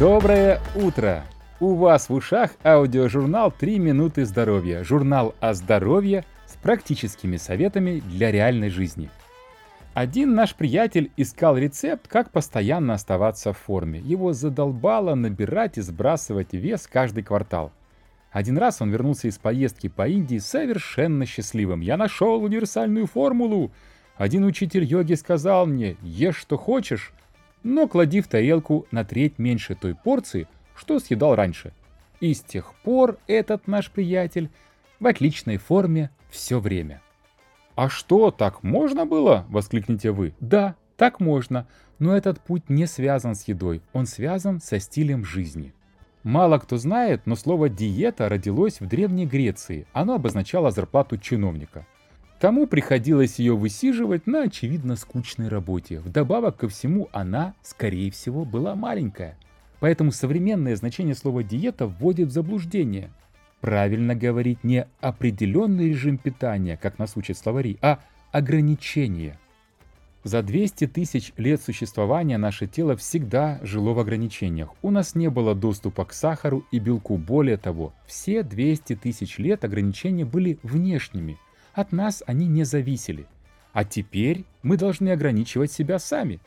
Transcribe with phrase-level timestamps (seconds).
[0.00, 1.24] Доброе утро!
[1.60, 4.82] У вас в ушах аудиожурнал «Три минуты здоровья».
[4.82, 9.10] Журнал о здоровье с практическими советами для реальной жизни.
[9.92, 14.00] Один наш приятель искал рецепт, как постоянно оставаться в форме.
[14.00, 17.70] Его задолбало набирать и сбрасывать вес каждый квартал.
[18.32, 21.82] Один раз он вернулся из поездки по Индии совершенно счастливым.
[21.82, 23.70] «Я нашел универсальную формулу!»
[24.16, 27.12] Один учитель йоги сказал мне «Ешь, что хочешь,
[27.62, 31.72] но клади в тарелку на треть меньше той порции, что съедал раньше.
[32.20, 34.50] И с тех пор этот наш приятель
[34.98, 37.00] в отличной форме все время.
[37.74, 40.34] «А что, так можно было?»– воскликнете вы.
[40.40, 41.66] «Да, так можно,
[41.98, 45.72] но этот путь не связан с едой, он связан со стилем жизни».
[46.22, 49.86] Мало кто знает, но слово «диета» родилось в Древней Греции.
[49.94, 51.86] Оно обозначало зарплату чиновника.
[52.40, 56.00] Тому приходилось ее высиживать на очевидно скучной работе.
[56.00, 59.36] Вдобавок ко всему она, скорее всего, была маленькая.
[59.78, 63.10] Поэтому современное значение слова «диета» вводит в заблуждение.
[63.60, 68.00] Правильно говорить не определенный режим питания, как нас учат словари, а
[68.32, 69.38] ограничение.
[70.24, 74.70] За 200 тысяч лет существования наше тело всегда жило в ограничениях.
[74.80, 77.18] У нас не было доступа к сахару и белку.
[77.18, 81.36] Более того, все 200 тысяч лет ограничения были внешними–
[81.74, 83.26] от нас они не зависели.
[83.72, 86.40] А теперь мы должны ограничивать себя сами.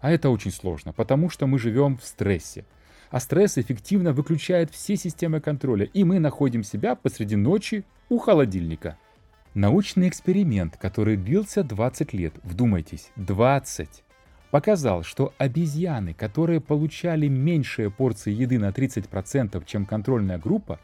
[0.00, 2.64] А это очень сложно, потому что мы живем в стрессе.
[3.10, 8.96] А стресс эффективно выключает все системы контроля, и мы находим себя посреди ночи у холодильника.
[9.54, 14.04] Научный эксперимент, который длился 20 лет, вдумайтесь, 20,
[14.52, 20.78] показал, что обезьяны, которые получали меньшие порции еды на 30%, чем контрольная группа,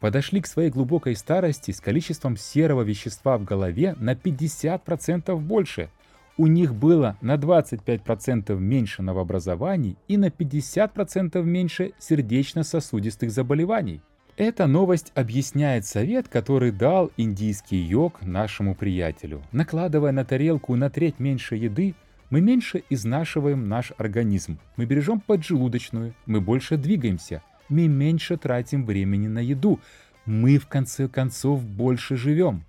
[0.00, 5.90] подошли к своей глубокой старости с количеством серого вещества в голове на 50% больше.
[6.36, 14.00] У них было на 25% меньше новообразований и на 50% меньше сердечно-сосудистых заболеваний.
[14.38, 19.42] Эта новость объясняет совет, который дал индийский йог нашему приятелю.
[19.52, 21.94] Накладывая на тарелку на треть меньше еды,
[22.30, 29.28] мы меньше изнашиваем наш организм, мы бережем поджелудочную, мы больше двигаемся, мы меньше тратим времени
[29.28, 29.80] на еду,
[30.26, 32.64] мы в конце концов больше живем.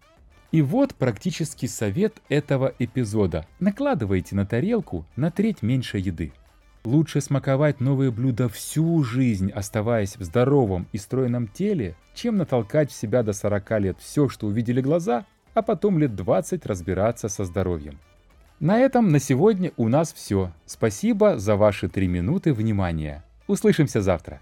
[0.52, 3.46] И вот практический совет этого эпизода.
[3.60, 6.34] Накладывайте на тарелку на треть меньше еды.
[6.84, 12.96] Лучше смаковать новые блюда всю жизнь, оставаясь в здоровом и стройном теле, чем натолкать в
[12.96, 18.00] себя до 40 лет все, что увидели глаза, а потом лет 20 разбираться со здоровьем.
[18.60, 20.52] На этом на сегодня у нас все.
[20.66, 23.24] Спасибо за ваши три минуты внимания.
[23.48, 24.40] Услышимся завтра.